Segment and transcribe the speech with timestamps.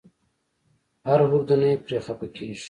[1.07, 2.59] هر اردني پرې خپه کېږي.